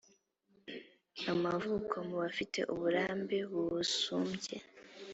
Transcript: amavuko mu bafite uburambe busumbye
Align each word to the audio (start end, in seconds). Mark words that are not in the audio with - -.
amavuko 1.31 1.95
mu 2.07 2.15
bafite 2.23 2.59
uburambe 2.73 3.37
busumbye 3.51 4.55